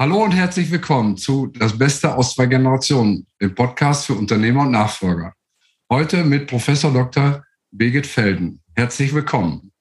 Hallo 0.00 0.24
und 0.24 0.32
herzlich 0.32 0.70
willkommen 0.70 1.18
zu 1.18 1.48
Das 1.48 1.76
Beste 1.76 2.14
aus 2.16 2.34
zwei 2.34 2.46
Generationen, 2.46 3.26
dem 3.38 3.54
Podcast 3.54 4.06
für 4.06 4.14
Unternehmer 4.14 4.62
und 4.62 4.70
Nachfolger. 4.70 5.34
Heute 5.90 6.24
mit 6.24 6.46
Professor 6.46 6.90
Dr. 6.90 7.44
Birgit 7.70 8.06
Felden. 8.06 8.62
Herzlich 8.74 9.12
willkommen. 9.12 9.72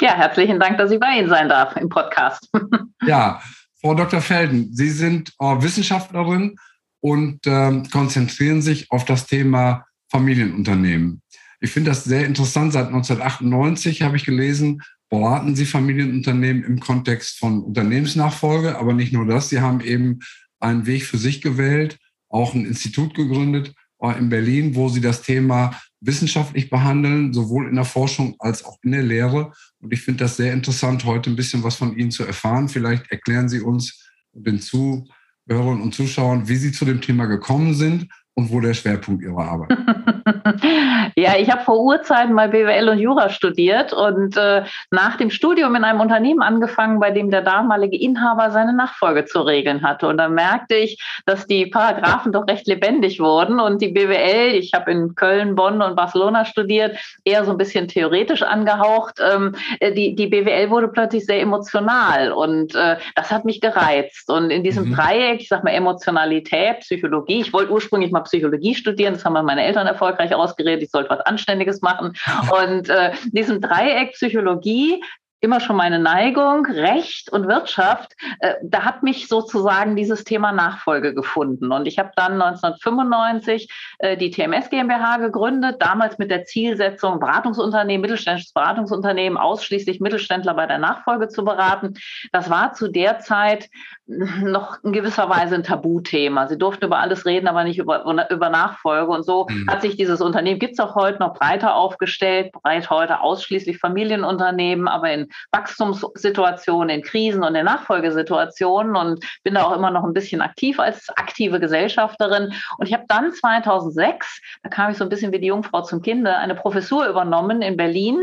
Ja, 0.00 0.14
herzlichen 0.14 0.58
Dank, 0.58 0.78
dass 0.78 0.90
ich 0.90 0.98
bei 0.98 1.18
Ihnen 1.18 1.28
sein 1.28 1.50
darf 1.50 1.76
im 1.76 1.90
Podcast. 1.90 2.50
ja, 3.06 3.42
Frau 3.82 3.92
Dr. 3.92 4.22
Felden, 4.22 4.72
Sie 4.72 4.88
sind 4.88 5.34
äh, 5.38 5.44
Wissenschaftlerin 5.44 6.56
und 7.00 7.40
ähm, 7.46 7.86
konzentrieren 7.90 8.62
sich 8.62 8.90
auf 8.90 9.04
das 9.04 9.26
Thema 9.26 9.84
Familienunternehmen. 10.10 11.20
Ich 11.60 11.70
finde 11.70 11.90
das 11.90 12.04
sehr 12.04 12.24
interessant. 12.24 12.72
Seit 12.72 12.86
1998 12.86 14.00
habe 14.00 14.16
ich 14.16 14.24
gelesen, 14.24 14.80
beraten 15.14 15.54
Sie 15.54 15.64
Familienunternehmen 15.64 16.64
im 16.64 16.80
Kontext 16.80 17.38
von 17.38 17.62
Unternehmensnachfolge, 17.62 18.76
aber 18.76 18.92
nicht 18.94 19.12
nur 19.12 19.26
das. 19.26 19.48
Sie 19.48 19.60
haben 19.60 19.80
eben 19.80 20.18
einen 20.58 20.86
Weg 20.86 21.04
für 21.04 21.18
sich 21.18 21.40
gewählt, 21.40 21.98
auch 22.28 22.54
ein 22.54 22.66
Institut 22.66 23.14
gegründet 23.14 23.72
äh, 24.00 24.18
in 24.18 24.28
Berlin, 24.28 24.74
wo 24.74 24.88
Sie 24.88 25.00
das 25.00 25.22
Thema 25.22 25.80
wissenschaftlich 26.00 26.68
behandeln, 26.68 27.32
sowohl 27.32 27.68
in 27.68 27.76
der 27.76 27.84
Forschung 27.84 28.34
als 28.40 28.64
auch 28.64 28.78
in 28.82 28.90
der 28.90 29.02
Lehre. 29.02 29.52
Und 29.78 29.92
ich 29.92 30.02
finde 30.02 30.24
das 30.24 30.36
sehr 30.36 30.52
interessant, 30.52 31.04
heute 31.04 31.30
ein 31.30 31.36
bisschen 31.36 31.62
was 31.62 31.76
von 31.76 31.96
Ihnen 31.96 32.10
zu 32.10 32.24
erfahren. 32.24 32.68
Vielleicht 32.68 33.10
erklären 33.12 33.48
Sie 33.48 33.60
uns 33.60 34.10
den 34.32 34.60
Zuhörern 34.60 35.80
und 35.80 35.94
Zuschauern, 35.94 36.48
wie 36.48 36.56
Sie 36.56 36.72
zu 36.72 36.84
dem 36.84 37.00
Thema 37.00 37.26
gekommen 37.26 37.74
sind 37.74 38.08
und 38.36 38.52
wo 38.52 38.60
der 38.60 38.74
Schwerpunkt 38.74 39.22
Ihrer 39.22 39.44
Arbeit? 39.44 39.78
ja, 41.16 41.36
ich 41.38 41.50
habe 41.50 41.62
vor 41.62 41.80
Urzeiten 41.80 42.34
mal 42.34 42.48
BWL 42.48 42.88
und 42.88 42.98
Jura 42.98 43.28
studiert 43.28 43.92
und 43.92 44.36
äh, 44.36 44.64
nach 44.90 45.16
dem 45.16 45.30
Studium 45.30 45.76
in 45.76 45.84
einem 45.84 46.00
Unternehmen 46.00 46.42
angefangen, 46.42 46.98
bei 46.98 47.12
dem 47.12 47.30
der 47.30 47.42
damalige 47.42 47.96
Inhaber 47.96 48.50
seine 48.50 48.72
Nachfolge 48.72 49.24
zu 49.24 49.42
regeln 49.42 49.82
hatte. 49.82 50.08
Und 50.08 50.18
da 50.18 50.28
merkte 50.28 50.74
ich, 50.74 51.00
dass 51.26 51.46
die 51.46 51.66
Paragraphen 51.66 52.32
doch 52.32 52.48
recht 52.48 52.66
lebendig 52.66 53.20
wurden 53.20 53.60
und 53.60 53.80
die 53.80 53.88
BWL, 53.88 54.54
ich 54.54 54.72
habe 54.74 54.90
in 54.90 55.14
Köln, 55.14 55.54
Bonn 55.54 55.80
und 55.80 55.94
Barcelona 55.94 56.44
studiert, 56.44 56.98
eher 57.24 57.44
so 57.44 57.52
ein 57.52 57.58
bisschen 57.58 57.86
theoretisch 57.86 58.42
angehaucht. 58.42 59.20
Ähm, 59.20 59.54
äh, 59.78 59.92
die, 59.92 60.16
die 60.16 60.26
BWL 60.26 60.70
wurde 60.70 60.88
plötzlich 60.88 61.24
sehr 61.24 61.40
emotional 61.40 62.32
und 62.32 62.74
äh, 62.74 62.96
das 63.14 63.30
hat 63.30 63.44
mich 63.44 63.60
gereizt. 63.60 64.28
Und 64.28 64.50
in 64.50 64.64
diesem 64.64 64.88
mhm. 64.88 64.94
Dreieck, 64.96 65.42
ich 65.42 65.48
sag 65.48 65.62
mal 65.62 65.70
Emotionalität, 65.70 66.80
Psychologie, 66.80 67.40
ich 67.40 67.52
wollte 67.52 67.70
ursprünglich 67.70 68.10
mal 68.10 68.23
Psychologie 68.24 68.74
studieren. 68.74 69.14
Das 69.14 69.24
haben 69.24 69.34
meine 69.44 69.64
Eltern 69.64 69.86
erfolgreich 69.86 70.34
ausgeredet. 70.34 70.82
Ich 70.82 70.90
sollte 70.90 71.10
was 71.10 71.20
Anständiges 71.20 71.80
machen. 71.82 72.14
Und 72.60 72.88
äh, 72.88 73.12
diesem 73.32 73.60
Dreieck 73.60 74.12
Psychologie 74.12 75.02
immer 75.44 75.60
schon 75.60 75.76
meine 75.76 75.98
Neigung, 75.98 76.66
Recht 76.66 77.30
und 77.30 77.46
Wirtschaft, 77.46 78.14
äh, 78.40 78.54
da 78.62 78.82
hat 78.84 79.02
mich 79.02 79.28
sozusagen 79.28 79.94
dieses 79.94 80.24
Thema 80.24 80.52
Nachfolge 80.52 81.14
gefunden. 81.14 81.70
Und 81.70 81.86
ich 81.86 81.98
habe 81.98 82.10
dann 82.16 82.40
1995 82.40 83.68
äh, 83.98 84.16
die 84.16 84.30
TMS 84.30 84.70
GmbH 84.70 85.18
gegründet, 85.18 85.76
damals 85.80 86.18
mit 86.18 86.30
der 86.30 86.44
Zielsetzung, 86.44 87.20
Beratungsunternehmen, 87.20 88.00
mittelständisches 88.00 88.52
Beratungsunternehmen, 88.52 89.38
ausschließlich 89.38 90.00
Mittelständler 90.00 90.54
bei 90.54 90.66
der 90.66 90.78
Nachfolge 90.78 91.28
zu 91.28 91.44
beraten. 91.44 91.94
Das 92.32 92.48
war 92.48 92.72
zu 92.72 92.88
der 92.88 93.18
Zeit 93.20 93.68
noch 94.06 94.82
in 94.82 94.92
gewisser 94.92 95.28
Weise 95.28 95.54
ein 95.54 95.62
Tabuthema. 95.62 96.46
Sie 96.48 96.58
durften 96.58 96.86
über 96.86 96.98
alles 96.98 97.26
reden, 97.26 97.48
aber 97.48 97.64
nicht 97.64 97.78
über, 97.78 98.04
über 98.30 98.48
Nachfolge. 98.48 99.10
Und 99.10 99.24
so 99.24 99.46
mhm. 99.48 99.68
hat 99.68 99.82
sich 99.82 99.96
dieses 99.96 100.20
Unternehmen, 100.20 100.58
gibt 100.58 100.74
es 100.74 100.80
auch 100.80 100.94
heute 100.94 101.18
noch 101.18 101.34
breiter 101.34 101.74
aufgestellt, 101.74 102.52
breit 102.52 102.90
heute 102.90 103.20
ausschließlich 103.20 103.78
Familienunternehmen, 103.78 104.88
aber 104.88 105.10
in 105.10 105.28
Wachstumssituationen, 105.52 106.90
in 106.90 107.02
Krisen 107.02 107.42
und 107.42 107.54
in 107.54 107.64
Nachfolgesituationen 107.64 108.96
und 108.96 109.24
bin 109.42 109.54
da 109.54 109.64
auch 109.64 109.76
immer 109.76 109.90
noch 109.90 110.04
ein 110.04 110.12
bisschen 110.12 110.40
aktiv 110.40 110.78
als 110.78 111.08
aktive 111.10 111.60
Gesellschafterin. 111.60 112.52
Und 112.78 112.86
ich 112.86 112.92
habe 112.92 113.04
dann 113.08 113.32
2006, 113.32 114.40
da 114.62 114.68
kam 114.68 114.90
ich 114.90 114.98
so 114.98 115.04
ein 115.04 115.10
bisschen 115.10 115.32
wie 115.32 115.40
die 115.40 115.48
Jungfrau 115.48 115.82
zum 115.82 116.02
Kinde, 116.02 116.36
eine 116.36 116.54
Professur 116.54 117.06
übernommen 117.06 117.62
in 117.62 117.76
Berlin 117.76 118.22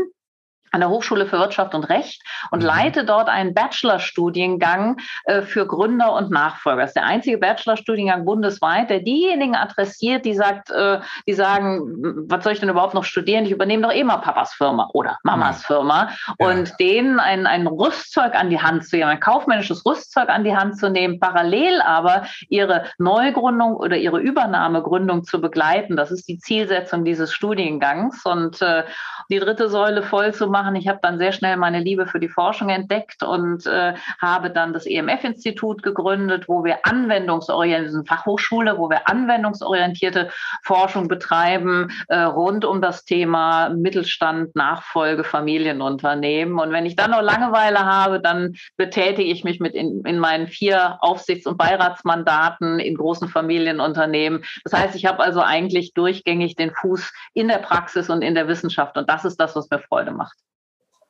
an 0.72 0.80
der 0.80 0.88
Hochschule 0.88 1.26
für 1.26 1.38
Wirtschaft 1.38 1.74
und 1.74 1.84
Recht 1.84 2.22
und 2.50 2.60
mhm. 2.60 2.66
leite 2.66 3.04
dort 3.04 3.28
einen 3.28 3.54
Bachelorstudiengang 3.54 4.96
äh, 5.24 5.42
für 5.42 5.66
Gründer 5.66 6.14
und 6.14 6.30
Nachfolger. 6.30 6.80
Das 6.80 6.90
ist 6.90 6.96
der 6.96 7.04
einzige 7.04 7.38
Bachelorstudiengang 7.38 8.24
bundesweit, 8.24 8.88
der 8.90 9.00
diejenigen 9.00 9.54
adressiert, 9.54 10.24
die 10.24 10.34
sagt, 10.34 10.70
äh, 10.70 11.00
die 11.26 11.34
sagen, 11.34 12.26
was 12.28 12.42
soll 12.42 12.54
ich 12.54 12.60
denn 12.60 12.70
überhaupt 12.70 12.94
noch 12.94 13.04
studieren? 13.04 13.44
Ich 13.44 13.50
übernehme 13.50 13.82
doch 13.82 13.92
eh 13.92 14.02
mal 14.02 14.16
Papas 14.16 14.54
Firma 14.54 14.88
oder 14.94 15.18
Mamas 15.22 15.62
ja. 15.62 15.66
Firma 15.66 16.08
ja. 16.38 16.46
und 16.46 16.72
denen 16.80 17.20
ein, 17.20 17.46
ein 17.46 17.66
Rüstzeug 17.66 18.34
an 18.34 18.48
die 18.48 18.60
Hand 18.60 18.84
zu 18.84 18.96
geben, 18.96 19.10
ein 19.10 19.20
kaufmännisches 19.20 19.84
Rüstzeug 19.84 20.30
an 20.30 20.44
die 20.44 20.56
Hand 20.56 20.78
zu 20.78 20.88
nehmen, 20.88 21.20
parallel 21.20 21.82
aber 21.82 22.24
ihre 22.48 22.84
Neugründung 22.98 23.76
oder 23.76 23.96
ihre 23.98 24.20
Übernahmegründung 24.20 25.24
zu 25.24 25.40
begleiten. 25.40 25.96
Das 25.96 26.10
ist 26.10 26.28
die 26.28 26.38
Zielsetzung 26.38 27.04
dieses 27.04 27.32
Studiengangs 27.32 28.24
und 28.24 28.62
äh, 28.62 28.84
die 29.28 29.38
dritte 29.38 29.68
Säule 29.68 30.02
voll 30.02 30.32
zu 30.32 30.46
machen 30.46 30.61
machen. 30.62 30.76
Ich 30.76 30.88
habe 30.88 31.00
dann 31.02 31.18
sehr 31.18 31.32
schnell 31.32 31.56
meine 31.56 31.80
Liebe 31.80 32.06
für 32.06 32.20
die 32.20 32.28
Forschung 32.28 32.68
entdeckt 32.68 33.22
und 33.22 33.66
äh, 33.66 33.94
habe 34.20 34.50
dann 34.50 34.72
das 34.72 34.86
EMF-Institut 34.86 35.82
gegründet, 35.82 36.48
wo 36.48 36.64
wir 36.64 36.78
anwendungsorientierte 36.84 38.04
Fachhochschule, 38.06 38.78
wo 38.78 38.88
wir 38.88 39.08
anwendungsorientierte 39.08 40.30
Forschung 40.62 41.08
betreiben 41.08 41.88
äh, 42.08 42.20
rund 42.20 42.64
um 42.64 42.80
das 42.80 43.04
Thema 43.04 43.70
Mittelstand, 43.70 44.54
Nachfolge, 44.54 45.24
Familienunternehmen. 45.24 46.58
Und 46.58 46.72
wenn 46.72 46.86
ich 46.86 46.96
dann 46.96 47.10
noch 47.10 47.22
Langeweile 47.22 47.80
habe, 47.80 48.20
dann 48.20 48.54
betätige 48.76 49.30
ich 49.30 49.44
mich 49.44 49.60
mit 49.60 49.74
in, 49.74 50.02
in 50.04 50.18
meinen 50.18 50.46
vier 50.46 50.98
Aufsichts- 51.00 51.46
und 51.46 51.58
Beiratsmandaten 51.58 52.78
in 52.78 52.96
großen 52.96 53.28
Familienunternehmen. 53.28 54.44
Das 54.64 54.72
heißt, 54.72 54.94
ich 54.94 55.06
habe 55.06 55.22
also 55.22 55.40
eigentlich 55.40 55.92
durchgängig 55.94 56.54
den 56.54 56.72
Fuß 56.72 57.12
in 57.34 57.48
der 57.48 57.58
Praxis 57.58 58.08
und 58.10 58.22
in 58.22 58.34
der 58.34 58.46
Wissenschaft. 58.46 58.96
Und 58.96 59.08
das 59.08 59.24
ist 59.24 59.38
das, 59.40 59.56
was 59.56 59.68
mir 59.70 59.80
Freude 59.80 60.12
macht. 60.12 60.36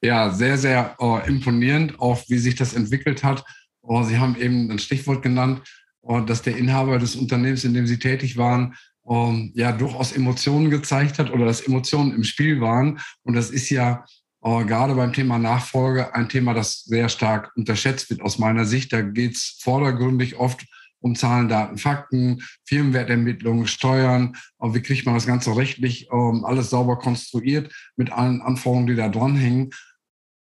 Ja, 0.05 0.31
sehr, 0.31 0.59
sehr 0.59 0.97
äh, 1.01 1.29
imponierend, 1.29 2.01
auch 2.01 2.23
wie 2.29 2.39
sich 2.39 2.57
das 2.57 2.75
entwickelt 2.75 3.23
hat. 3.23 3.45
Oh, 3.83 4.03
Sie 4.03 4.19
haben 4.19 4.37
eben 4.37 4.71
ein 4.71 4.81
Stichwort 4.81 5.23
genannt, 5.23 5.63
oh, 6.01 6.21
dass 6.21 6.43
der 6.43 6.57
Inhaber 6.57 6.99
des 6.99 7.15
Unternehmens, 7.15 7.65
in 7.65 7.73
dem 7.73 7.87
Sie 7.87 8.01
tätig 8.01 8.37
waren, 8.37 8.75
oh, 9.05 9.33
ja 9.55 9.71
durchaus 9.71 10.13
Emotionen 10.13 10.71
gezeigt 10.71 11.21
hat 11.21 11.31
oder 11.31 11.45
dass 11.47 11.61
Emotionen 11.61 12.13
im 12.15 12.25
Spiel 12.25 12.61
waren. 12.61 12.99
Und 13.23 13.35
das 13.35 13.51
ist 13.51 13.71
ja 13.71 14.05
oh, 14.41 14.65
gerade 14.65 14.95
beim 14.95 15.13
Thema 15.13 15.39
Nachfolge 15.39 16.15
ein 16.15 16.29
Thema, 16.29 16.53
das 16.53 16.83
sehr 16.85 17.09
stark 17.09 17.53
unterschätzt 17.57 18.11
wird 18.11 18.23
aus 18.23 18.39
meiner 18.39 18.65
Sicht. 18.65 18.93
Da 18.93 19.03
geht 19.03 19.37
es 19.37 19.59
vordergründig 19.61 20.37
oft 20.37 20.67
um 20.99 21.15
Zahlen, 21.15 21.49
Daten, 21.49 21.79
Fakten, 21.79 22.43
Firmenwertermittlungen, 22.65 23.67
Steuern. 23.67 24.37
Aber 24.59 24.75
wie 24.75 24.83
kriegt 24.83 25.07
man 25.07 25.15
das 25.15 25.27
Ganze 25.27 25.57
rechtlich 25.57 26.09
ähm, 26.13 26.45
alles 26.45 26.71
sauber 26.71 26.99
konstruiert 26.99 27.73
mit 27.97 28.13
allen 28.13 28.41
Anforderungen, 28.41 28.87
die 28.89 28.97
da 28.97 29.09
dranhängen? 29.09 29.71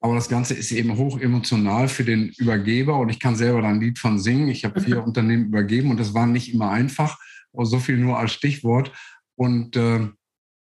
Aber 0.03 0.15
das 0.15 0.27
Ganze 0.27 0.53
ist 0.53 0.73
eben 0.73 0.97
hoch 0.97 1.17
emotional 1.17 1.87
für 1.87 2.03
den 2.03 2.27
Übergeber 2.37 2.97
und 2.99 3.07
ich 3.07 3.21
kann 3.21 3.37
selber 3.37 3.61
da 3.61 3.69
ein 3.69 3.79
Lied 3.79 3.97
von 3.97 4.19
singen. 4.19 4.49
Ich 4.49 4.65
habe 4.65 4.81
vier 4.81 4.97
mhm. 4.97 5.03
Unternehmen 5.05 5.45
übergeben 5.45 5.91
und 5.91 5.97
das 5.97 6.13
war 6.13 6.27
nicht 6.27 6.53
immer 6.53 6.71
einfach. 6.71 7.17
So 7.53 7.79
viel 7.79 7.95
nur 7.95 8.19
als 8.19 8.33
Stichwort. 8.33 8.91
Und 9.35 9.77
äh, 9.77 10.09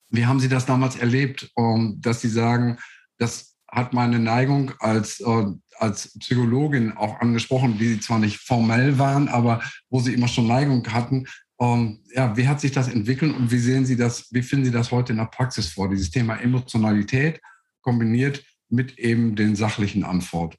wie 0.09 0.25
haben 0.25 0.39
Sie 0.39 0.49
das 0.49 0.65
damals 0.65 0.95
erlebt, 0.95 1.51
um, 1.53 2.01
dass 2.01 2.21
Sie 2.21 2.29
sagen, 2.29 2.79
das 3.19 3.55
hat 3.67 3.93
meine 3.93 4.17
Neigung 4.17 4.71
als, 4.79 5.19
äh, 5.19 5.45
als 5.77 6.17
Psychologin 6.17 6.93
auch 6.93 7.19
angesprochen, 7.19 7.77
die 7.77 7.89
Sie 7.89 7.99
zwar 7.99 8.17
nicht 8.17 8.39
formell 8.39 8.97
waren, 8.97 9.27
aber 9.27 9.61
wo 9.91 9.99
Sie 9.99 10.15
immer 10.15 10.27
schon 10.27 10.47
Neigung 10.47 10.83
hatten. 10.91 11.27
Um, 11.57 11.99
ja, 12.11 12.35
wie 12.35 12.47
hat 12.47 12.59
sich 12.59 12.71
das 12.71 12.87
entwickelt 12.87 13.35
und 13.35 13.51
wie 13.51 13.59
sehen 13.59 13.85
Sie 13.85 13.97
das, 13.97 14.31
wie 14.31 14.41
finden 14.41 14.65
Sie 14.65 14.71
das 14.71 14.89
heute 14.89 15.13
in 15.13 15.19
der 15.19 15.25
Praxis 15.25 15.67
vor, 15.67 15.89
dieses 15.89 16.09
Thema 16.09 16.37
Emotionalität 16.37 17.39
kombiniert 17.81 18.43
mit 18.69 18.97
eben 18.99 19.35
den 19.35 19.55
sachlichen 19.55 20.03
Antworten. 20.03 20.57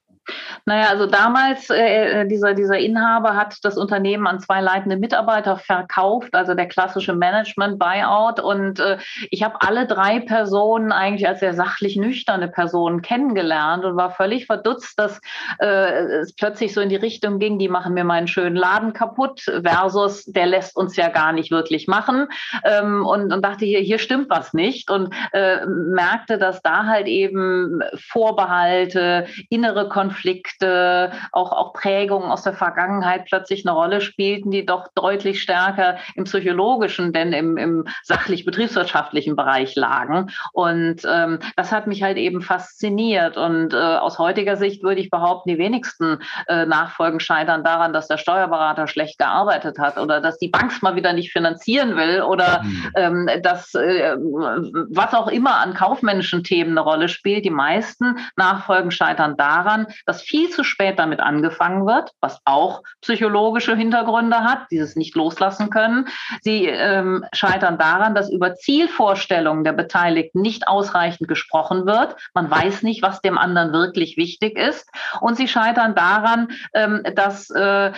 Naja, 0.68 0.88
also 0.90 1.06
damals, 1.06 1.70
äh, 1.70 2.20
äh, 2.20 2.28
dieser, 2.28 2.54
dieser 2.54 2.78
Inhaber 2.78 3.36
hat 3.36 3.56
das 3.62 3.78
Unternehmen 3.78 4.26
an 4.26 4.40
zwei 4.40 4.60
leitende 4.60 4.96
Mitarbeiter 4.96 5.56
verkauft, 5.56 6.34
also 6.34 6.54
der 6.54 6.68
klassische 6.68 7.14
Management-Buyout. 7.14 8.40
Und 8.40 8.78
äh, 8.80 8.98
ich 9.30 9.42
habe 9.42 9.56
alle 9.60 9.86
drei 9.86 10.20
Personen 10.20 10.92
eigentlich 10.92 11.26
als 11.26 11.40
sehr 11.40 11.54
sachlich 11.54 11.96
nüchterne 11.96 12.48
Personen 12.48 13.00
kennengelernt 13.00 13.84
und 13.84 13.96
war 13.96 14.10
völlig 14.10 14.46
verdutzt, 14.46 14.98
dass 14.98 15.20
äh, 15.58 16.20
es 16.20 16.34
plötzlich 16.34 16.74
so 16.74 16.80
in 16.82 16.90
die 16.90 16.96
Richtung 16.96 17.38
ging, 17.38 17.58
die 17.58 17.68
machen 17.68 17.94
mir 17.94 18.04
meinen 18.04 18.28
schönen 18.28 18.56
Laden 18.56 18.92
kaputt, 18.92 19.40
versus 19.64 20.24
der 20.26 20.46
lässt 20.46 20.76
uns 20.76 20.96
ja 20.96 21.08
gar 21.08 21.32
nicht 21.32 21.50
wirklich 21.50 21.88
machen. 21.88 22.28
Ähm, 22.64 23.06
und, 23.06 23.32
und 23.32 23.42
dachte, 23.42 23.64
hier, 23.64 23.80
hier 23.80 23.98
stimmt 23.98 24.28
was 24.28 24.52
nicht. 24.52 24.90
Und 24.90 25.14
äh, 25.32 25.64
merkte, 25.66 26.36
dass 26.38 26.60
da 26.60 26.84
halt 26.84 27.06
eben 27.06 27.80
Vorbehalte, 27.96 29.26
innere 29.48 29.88
Konflikte, 29.88 30.17
Konflikte, 30.18 31.12
auch, 31.30 31.52
auch 31.52 31.72
Prägungen 31.72 32.30
aus 32.30 32.42
der 32.42 32.52
Vergangenheit 32.52 33.26
plötzlich 33.26 33.64
eine 33.64 33.74
Rolle 33.74 34.00
spielten, 34.00 34.50
die 34.50 34.66
doch 34.66 34.88
deutlich 34.94 35.40
stärker 35.40 35.98
im 36.16 36.24
psychologischen, 36.24 37.12
denn 37.12 37.32
im, 37.32 37.56
im 37.56 37.84
sachlich-betriebswirtschaftlichen 38.02 39.36
Bereich 39.36 39.76
lagen. 39.76 40.30
Und 40.52 41.02
ähm, 41.08 41.38
das 41.56 41.70
hat 41.70 41.86
mich 41.86 42.02
halt 42.02 42.16
eben 42.16 42.42
fasziniert. 42.42 43.36
Und 43.36 43.74
äh, 43.74 43.76
aus 43.76 44.18
heutiger 44.18 44.56
Sicht 44.56 44.82
würde 44.82 45.00
ich 45.00 45.10
behaupten, 45.10 45.50
die 45.50 45.58
wenigsten 45.58 46.18
äh, 46.48 46.66
Nachfolgen 46.66 47.20
scheitern 47.20 47.62
daran, 47.62 47.92
dass 47.92 48.08
der 48.08 48.18
Steuerberater 48.18 48.88
schlecht 48.88 49.18
gearbeitet 49.18 49.78
hat 49.78 49.98
oder 49.98 50.20
dass 50.20 50.38
die 50.38 50.48
Bank 50.48 50.82
mal 50.82 50.96
wieder 50.96 51.12
nicht 51.12 51.32
finanzieren 51.32 51.96
will 51.96 52.22
oder 52.22 52.62
mhm. 52.62 52.90
ähm, 52.96 53.30
dass 53.42 53.74
äh, 53.74 54.16
was 54.18 55.14
auch 55.14 55.28
immer 55.28 55.58
an 55.60 55.74
kaufmännischen 55.74 56.42
Themen 56.42 56.72
eine 56.72 56.80
Rolle 56.80 57.08
spielt. 57.08 57.44
Die 57.44 57.50
meisten 57.50 58.18
Nachfolgen 58.36 58.90
scheitern 58.90 59.36
daran, 59.36 59.86
dass 60.08 60.22
viel 60.22 60.48
zu 60.48 60.64
spät 60.64 60.98
damit 60.98 61.20
angefangen 61.20 61.86
wird, 61.86 62.12
was 62.22 62.40
auch 62.46 62.82
psychologische 63.02 63.76
Hintergründe 63.76 64.38
hat, 64.38 64.60
dieses 64.70 64.96
nicht 64.96 65.14
loslassen 65.14 65.68
können. 65.68 66.08
Sie 66.40 66.64
ähm, 66.66 67.26
scheitern 67.34 67.76
daran, 67.76 68.14
dass 68.14 68.30
über 68.30 68.54
Zielvorstellungen 68.54 69.64
der 69.64 69.74
Beteiligten 69.74 70.40
nicht 70.40 70.66
ausreichend 70.66 71.28
gesprochen 71.28 71.84
wird. 71.84 72.16
Man 72.32 72.50
weiß 72.50 72.84
nicht, 72.84 73.02
was 73.02 73.20
dem 73.20 73.36
anderen 73.36 73.74
wirklich 73.74 74.16
wichtig 74.16 74.58
ist. 74.58 74.88
Und 75.20 75.36
sie 75.36 75.46
scheitern 75.46 75.94
daran, 75.94 76.48
ähm, 76.72 77.02
dass 77.14 77.50
äh, 77.50 77.92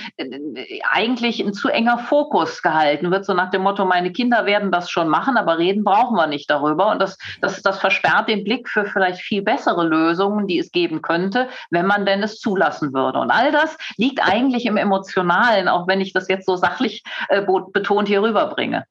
eigentlich 0.91 1.39
ein 1.39 1.53
zu 1.53 1.69
enger 1.69 1.99
Fokus 1.99 2.61
gehalten 2.61 3.13
wird, 3.13 3.25
so 3.25 3.35
nach 3.35 3.51
dem 3.51 3.63
Motto, 3.63 3.85
meine 3.85 4.11
Kinder 4.11 4.47
werden 4.47 4.73
das 4.73 4.91
schon 4.91 5.09
machen, 5.09 5.37
aber 5.37 5.59
reden 5.59 5.85
brauchen 5.85 6.17
wir 6.17 6.27
nicht 6.27 6.51
darüber. 6.51 6.91
Und 6.91 7.01
das, 7.01 7.19
das, 7.41 7.63
das 7.63 7.79
versperrt 7.79 8.29
den 8.29 8.43
Blick 8.43 8.69
für 8.69 8.85
vielleicht 8.85 9.21
viel 9.21 9.43
bessere 9.43 9.87
Lösungen, 9.87 10.49
die 10.49 10.59
es 10.59 10.73
geben 10.73 11.03
könnte, 11.03 11.49
wenn 11.71 11.87
man 11.87 12.00
denn 12.07 12.23
es 12.23 12.39
zulassen 12.39 12.93
würde. 12.93 13.19
Und 13.19 13.31
all 13.31 13.53
das 13.53 13.77
liegt 13.97 14.21
eigentlich 14.21 14.67
im 14.67 14.77
Emotionalen, 14.77 15.69
auch 15.69 15.87
wenn 15.89 16.01
ich 16.01 16.13
das 16.13 16.29
jetzt 16.29 16.47
so 16.47 16.57
sachlich 16.57 17.03
äh, 17.29 17.43
betont 17.73 18.09
hier 18.09 18.23
rüberbringe. 18.23 18.85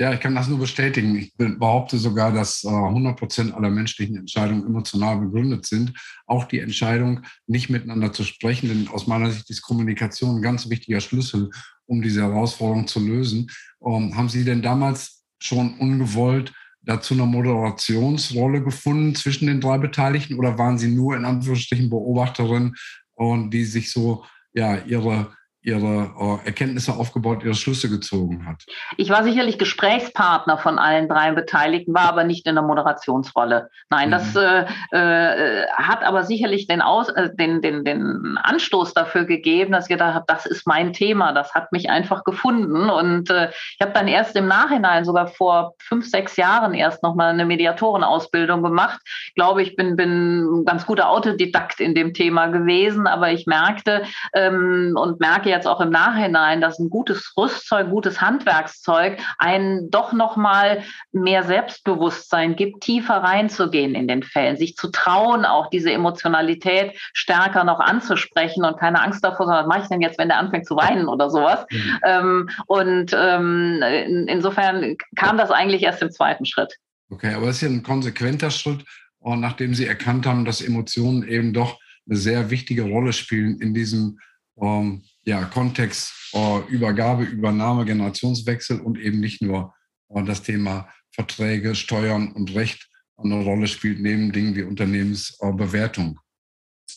Ja, 0.00 0.12
ich 0.12 0.20
kann 0.20 0.36
das 0.36 0.46
nur 0.46 0.60
bestätigen. 0.60 1.16
Ich 1.16 1.34
behaupte 1.36 1.98
sogar, 1.98 2.30
dass 2.30 2.64
100 2.64 3.12
äh, 3.12 3.16
Prozent 3.18 3.54
aller 3.54 3.68
menschlichen 3.68 4.16
Entscheidungen 4.16 4.64
emotional 4.64 5.18
begründet 5.18 5.66
sind. 5.66 5.92
Auch 6.24 6.44
die 6.44 6.60
Entscheidung, 6.60 7.22
nicht 7.48 7.68
miteinander 7.68 8.12
zu 8.12 8.22
sprechen, 8.22 8.68
denn 8.68 8.88
aus 8.88 9.08
meiner 9.08 9.28
Sicht 9.32 9.50
ist 9.50 9.62
Kommunikation 9.62 10.36
ein 10.36 10.42
ganz 10.42 10.70
wichtiger 10.70 11.00
Schlüssel, 11.00 11.50
um 11.86 12.00
diese 12.00 12.22
Herausforderung 12.22 12.86
zu 12.86 13.00
lösen. 13.00 13.50
Ähm, 13.84 14.16
haben 14.16 14.28
Sie 14.28 14.44
denn 14.44 14.62
damals 14.62 15.24
schon 15.40 15.76
ungewollt 15.78 16.52
dazu 16.88 17.12
eine 17.12 17.26
Moderationsrolle 17.26 18.62
gefunden 18.62 19.14
zwischen 19.14 19.46
den 19.46 19.60
drei 19.60 19.76
Beteiligten 19.76 20.38
oder 20.38 20.56
waren 20.56 20.78
Sie 20.78 20.88
nur 20.88 21.14
in 21.16 21.26
Anführungsstrichen 21.26 21.90
Beobachterin 21.90 22.74
und 23.14 23.50
die 23.50 23.64
sich 23.64 23.92
so 23.92 24.24
ja 24.54 24.78
ihre 24.78 25.36
ihre 25.68 26.10
äh, 26.18 26.46
Erkenntnisse 26.46 26.94
aufgebaut, 26.94 27.44
ihre 27.44 27.54
Schlüsse 27.54 27.90
gezogen 27.90 28.46
hat. 28.46 28.64
Ich 28.96 29.10
war 29.10 29.22
sicherlich 29.22 29.58
Gesprächspartner 29.58 30.56
von 30.56 30.78
allen 30.78 31.08
drei 31.08 31.30
Beteiligten, 31.32 31.94
war 31.94 32.08
aber 32.08 32.24
nicht 32.24 32.46
in 32.46 32.54
der 32.54 32.64
Moderationsrolle. 32.64 33.68
Nein, 33.90 34.08
mhm. 34.08 34.12
das 34.12 34.36
äh, 34.36 34.64
äh, 34.92 35.66
hat 35.74 36.02
aber 36.02 36.24
sicherlich 36.24 36.66
den, 36.66 36.80
Aus, 36.80 37.10
äh, 37.10 37.28
den, 37.34 37.60
den, 37.60 37.84
den 37.84 38.38
Anstoß 38.42 38.94
dafür 38.94 39.24
gegeben, 39.24 39.72
dass 39.72 39.84
ich 39.84 39.90
gedacht 39.90 40.14
habe, 40.14 40.24
das 40.26 40.46
ist 40.46 40.66
mein 40.66 40.92
Thema, 40.92 41.32
das 41.32 41.54
hat 41.54 41.70
mich 41.70 41.90
einfach 41.90 42.24
gefunden. 42.24 42.88
Und 42.88 43.28
äh, 43.28 43.50
ich 43.50 43.80
habe 43.80 43.92
dann 43.92 44.08
erst 44.08 44.36
im 44.36 44.46
Nachhinein, 44.46 45.04
sogar 45.04 45.28
vor 45.28 45.74
fünf, 45.78 46.08
sechs 46.08 46.36
Jahren 46.36 46.72
erst 46.72 47.02
nochmal 47.02 47.30
eine 47.30 47.44
Mediatorenausbildung 47.44 48.62
gemacht. 48.62 49.00
Ich 49.28 49.34
glaube, 49.34 49.62
ich 49.62 49.76
bin, 49.76 49.96
bin 49.96 50.60
ein 50.60 50.64
ganz 50.64 50.86
guter 50.86 51.10
Autodidakt 51.10 51.80
in 51.80 51.94
dem 51.94 52.14
Thema 52.14 52.46
gewesen, 52.46 53.06
aber 53.06 53.32
ich 53.32 53.46
merkte 53.46 54.02
ähm, 54.32 54.94
und 54.96 55.20
merke 55.20 55.50
jetzt 55.58 55.66
auch 55.66 55.80
im 55.80 55.90
Nachhinein, 55.90 56.60
dass 56.60 56.78
ein 56.78 56.88
gutes 56.88 57.34
Rüstzeug, 57.36 57.90
gutes 57.90 58.20
Handwerkszeug 58.20 59.18
einen 59.38 59.90
doch 59.90 60.12
noch 60.12 60.36
mal 60.36 60.82
mehr 61.12 61.42
Selbstbewusstsein 61.42 62.56
gibt, 62.56 62.82
tiefer 62.82 63.16
reinzugehen 63.16 63.94
in 63.94 64.08
den 64.08 64.22
Fällen, 64.22 64.56
sich 64.56 64.76
zu 64.76 64.90
trauen, 64.90 65.44
auch 65.44 65.68
diese 65.68 65.92
Emotionalität 65.92 66.98
stärker 67.12 67.64
noch 67.64 67.80
anzusprechen 67.80 68.64
und 68.64 68.78
keine 68.78 69.02
Angst 69.02 69.22
davor, 69.22 69.46
sondern 69.46 69.64
was 69.64 69.68
mache 69.68 69.82
ich 69.82 69.88
denn 69.88 70.00
jetzt, 70.00 70.18
wenn 70.18 70.28
der 70.28 70.38
anfängt 70.38 70.66
zu 70.66 70.76
weinen 70.76 71.08
oder 71.08 71.28
sowas. 71.28 71.66
Mhm. 71.70 71.98
Ähm, 72.04 72.48
und 72.66 73.12
ähm, 73.14 73.82
in, 73.82 74.28
insofern 74.28 74.96
kam 75.16 75.36
das 75.36 75.50
eigentlich 75.50 75.82
erst 75.82 76.02
im 76.02 76.10
zweiten 76.10 76.46
Schritt. 76.46 76.74
Okay, 77.10 77.34
aber 77.34 77.48
es 77.48 77.56
ist 77.56 77.62
ja 77.62 77.68
ein 77.68 77.82
konsequenter 77.82 78.50
Schritt, 78.50 78.84
und 79.20 79.40
nachdem 79.40 79.74
Sie 79.74 79.86
erkannt 79.86 80.26
haben, 80.26 80.44
dass 80.44 80.60
Emotionen 80.60 81.26
eben 81.26 81.52
doch 81.52 81.80
eine 82.08 82.16
sehr 82.16 82.50
wichtige 82.50 82.82
Rolle 82.82 83.12
spielen 83.12 83.60
in 83.60 83.74
diesem 83.74 84.18
ähm, 84.60 85.02
ja, 85.24 85.44
Kontext 85.44 86.12
äh, 86.32 86.60
Übergabe, 86.68 87.24
Übernahme, 87.24 87.84
Generationswechsel 87.84 88.80
und 88.80 88.98
eben 88.98 89.20
nicht 89.20 89.42
nur 89.42 89.74
äh, 90.08 90.22
das 90.24 90.42
Thema 90.42 90.88
Verträge, 91.12 91.74
Steuern 91.74 92.32
und 92.32 92.54
Recht 92.54 92.88
eine 93.16 93.42
Rolle 93.42 93.66
spielt, 93.66 94.00
neben 94.00 94.32
Dingen 94.32 94.54
wie 94.54 94.62
Unternehmensbewertung. 94.62 96.20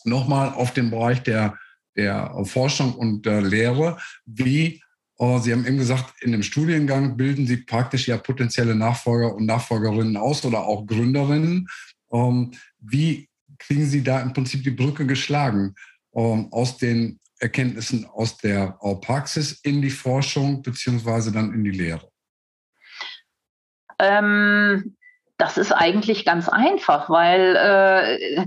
Nochmal 0.06 0.54
auf 0.54 0.74
den 0.74 0.92
Bereich 0.92 1.24
der, 1.24 1.58
der 1.96 2.34
Forschung 2.46 2.96
und 2.96 3.26
der 3.26 3.42
Lehre. 3.42 3.98
Wie, 4.26 4.82
äh, 5.18 5.40
Sie 5.40 5.52
haben 5.52 5.66
eben 5.66 5.78
gesagt, 5.78 6.14
in 6.22 6.32
dem 6.32 6.44
Studiengang 6.44 7.18
bilden 7.18 7.48
Sie 7.48 7.58
praktisch 7.58 8.08
ja 8.08 8.18
potenzielle 8.18 8.76
Nachfolger 8.76 9.34
und 9.36 9.46
Nachfolgerinnen 9.46 10.18
aus 10.18 10.46
oder 10.46 10.64
auch 10.64 10.86
Gründerinnen. 10.86 11.68
Ähm, 12.12 12.52
wie 12.80 13.30
kriegen 13.58 13.86
Sie 13.86 14.04
da 14.04 14.22
im 14.22 14.34
Prinzip 14.34 14.64
die 14.64 14.72
Brücke 14.72 15.06
geschlagen 15.06 15.76
ähm, 16.16 16.48
aus 16.52 16.78
den 16.78 17.20
Erkenntnissen 17.42 18.06
aus 18.06 18.38
der 18.38 18.78
Praxis 19.02 19.62
in 19.64 19.82
die 19.82 19.90
Forschung 19.90 20.62
beziehungsweise 20.62 21.32
dann 21.32 21.54
in 21.54 21.64
die 21.64 21.72
Lehre? 21.72 22.12
Ähm, 24.00 24.96
das 25.42 25.58
ist 25.58 25.72
eigentlich 25.72 26.24
ganz 26.24 26.48
einfach, 26.48 27.10
weil 27.10 27.56
äh, 27.58 28.46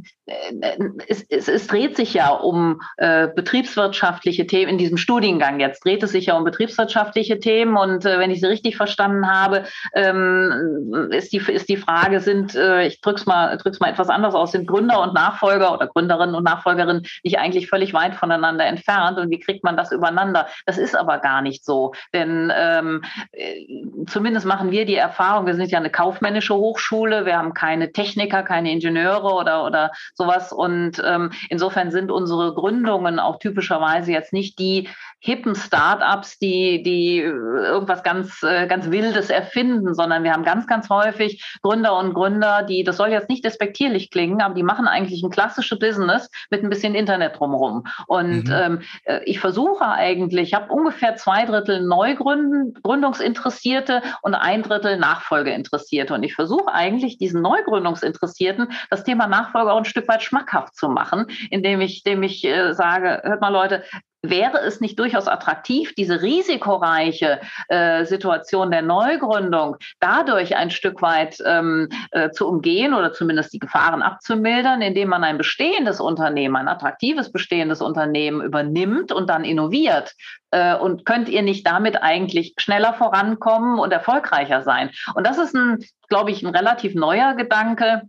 es, 1.08 1.24
es, 1.28 1.48
es, 1.48 1.66
dreht 1.66 1.96
sich 1.96 2.14
ja 2.14 2.28
um 2.28 2.80
äh, 2.98 3.26
betriebswirtschaftliche 3.26 4.46
Themen 4.46 4.70
in 4.70 4.78
diesem 4.78 4.96
Studiengang. 4.96 5.58
Jetzt 5.58 5.84
dreht 5.84 6.04
es 6.04 6.12
sich 6.12 6.26
ja 6.26 6.36
um 6.36 6.44
betriebswirtschaftliche 6.44 7.40
Themen 7.40 7.76
und 7.76 8.04
äh, 8.04 8.20
wenn 8.20 8.30
ich 8.30 8.40
Sie 8.40 8.46
richtig 8.46 8.76
verstanden 8.76 9.28
habe, 9.28 9.64
ähm, 9.94 11.08
ist, 11.10 11.32
die, 11.32 11.38
ist 11.38 11.68
die 11.68 11.76
Frage, 11.76 12.20
sind, 12.20 12.54
äh, 12.54 12.86
ich 12.86 13.00
drück's 13.00 13.26
mal, 13.26 13.56
drück's 13.58 13.80
mal 13.80 13.90
etwas 13.90 14.08
anders 14.08 14.36
aus, 14.36 14.52
sind 14.52 14.68
Gründer 14.68 15.02
und 15.02 15.14
Nachfolger 15.14 15.74
oder 15.74 15.88
Gründerinnen 15.88 16.36
und 16.36 16.44
Nachfolgerinnen 16.44 17.04
nicht 17.24 17.40
eigentlich 17.40 17.68
völlig 17.68 17.92
weit 17.92 18.14
voneinander 18.14 18.66
entfernt 18.66 19.18
und 19.18 19.30
wie 19.30 19.40
kriegt 19.40 19.64
man 19.64 19.76
das 19.76 19.90
übereinander? 19.90 20.46
Das 20.64 20.78
ist 20.78 20.96
aber 20.96 21.18
gar 21.18 21.42
nicht 21.42 21.64
so, 21.64 21.92
denn 22.12 22.52
ähm, 22.56 23.02
äh, 23.32 23.66
zumindest 24.06 24.46
machen 24.46 24.70
wir 24.70 24.86
die 24.86 24.94
Erfahrung, 24.94 25.46
wir 25.46 25.56
sind 25.56 25.72
ja 25.72 25.78
eine 25.78 25.90
kaufmännische 25.90 26.54
Hochschule, 26.54 26.83
wir 27.26 27.36
haben 27.36 27.54
keine 27.54 27.92
Techniker, 27.92 28.42
keine 28.42 28.70
Ingenieure 28.70 29.34
oder, 29.34 29.64
oder 29.64 29.90
sowas. 30.14 30.52
Und 30.52 31.02
ähm, 31.04 31.30
insofern 31.48 31.90
sind 31.90 32.10
unsere 32.10 32.54
Gründungen 32.54 33.18
auch 33.18 33.38
typischerweise 33.38 34.12
jetzt 34.12 34.32
nicht 34.32 34.58
die 34.58 34.88
hippen 35.24 35.54
Startups, 35.54 36.38
die, 36.38 36.82
die 36.82 37.18
irgendwas 37.18 38.02
ganz, 38.02 38.42
äh, 38.42 38.66
ganz 38.66 38.90
Wildes 38.90 39.30
erfinden, 39.30 39.94
sondern 39.94 40.22
wir 40.22 40.34
haben 40.34 40.44
ganz, 40.44 40.66
ganz 40.66 40.90
häufig 40.90 41.42
Gründer 41.62 41.98
und 41.98 42.12
Gründer, 42.12 42.62
die, 42.62 42.84
das 42.84 42.98
soll 42.98 43.08
jetzt 43.08 43.30
nicht 43.30 43.42
despektierlich 43.42 44.10
klingen, 44.10 44.42
aber 44.42 44.52
die 44.52 44.62
machen 44.62 44.86
eigentlich 44.86 45.22
ein 45.22 45.30
klassisches 45.30 45.78
Business 45.78 46.28
mit 46.50 46.62
ein 46.62 46.68
bisschen 46.68 46.94
Internet 46.94 47.38
drumherum. 47.38 47.84
Und 48.06 48.48
mhm. 48.48 48.52
ähm, 48.52 48.82
äh, 49.04 49.20
ich 49.24 49.40
versuche 49.40 49.88
eigentlich, 49.88 50.48
ich 50.48 50.54
habe 50.54 50.70
ungefähr 50.70 51.16
zwei 51.16 51.46
Drittel 51.46 51.80
Neugründungsinteressierte 51.80 54.02
und 54.20 54.34
ein 54.34 54.62
Drittel 54.62 54.98
Nachfolgeinteressierte. 54.98 56.12
Und 56.12 56.22
ich 56.22 56.34
versuche 56.34 56.70
eigentlich 56.70 57.16
diesen 57.16 57.40
Neugründungsinteressierten 57.40 58.72
das 58.90 59.04
Thema 59.04 59.26
Nachfolge 59.26 59.72
auch 59.72 59.78
ein 59.78 59.86
Stück 59.86 60.06
weit 60.06 60.22
schmackhaft 60.22 60.76
zu 60.76 60.90
machen, 60.90 61.28
indem 61.50 61.80
ich, 61.80 62.04
indem 62.04 62.24
ich 62.24 62.44
äh, 62.44 62.74
sage, 62.74 63.22
hört 63.24 63.40
mal 63.40 63.48
Leute, 63.48 63.84
wäre 64.30 64.58
es 64.58 64.80
nicht 64.80 64.98
durchaus 64.98 65.28
attraktiv, 65.28 65.94
diese 65.94 66.22
risikoreiche 66.22 67.40
äh, 67.68 68.04
Situation 68.04 68.70
der 68.70 68.82
Neugründung 68.82 69.76
dadurch 70.00 70.56
ein 70.56 70.70
Stück 70.70 71.02
weit 71.02 71.38
ähm, 71.44 71.88
äh, 72.10 72.30
zu 72.30 72.48
umgehen 72.48 72.94
oder 72.94 73.12
zumindest 73.12 73.52
die 73.52 73.58
Gefahren 73.58 74.02
abzumildern, 74.02 74.82
indem 74.82 75.08
man 75.08 75.24
ein 75.24 75.38
bestehendes 75.38 76.00
Unternehmen, 76.00 76.56
ein 76.56 76.68
attraktives 76.68 77.32
bestehendes 77.32 77.80
Unternehmen 77.80 78.42
übernimmt 78.42 79.12
und 79.12 79.28
dann 79.30 79.44
innoviert? 79.44 80.14
Äh, 80.50 80.76
und 80.76 81.04
könnt 81.04 81.28
ihr 81.28 81.42
nicht 81.42 81.66
damit 81.66 82.02
eigentlich 82.02 82.54
schneller 82.58 82.94
vorankommen 82.94 83.78
und 83.78 83.92
erfolgreicher 83.92 84.62
sein? 84.62 84.90
Und 85.14 85.26
das 85.26 85.38
ist 85.38 85.54
ein, 85.54 85.84
glaube 86.08 86.30
ich, 86.30 86.42
ein 86.42 86.54
relativ 86.54 86.94
neuer 86.94 87.34
Gedanke 87.34 88.02